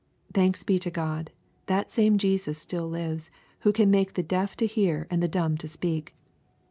[0.33, 1.29] Thanks be to God,
[1.67, 5.57] that same Jesus still lives, who can make the deaf to hear and the dumb
[5.57, 6.15] to speak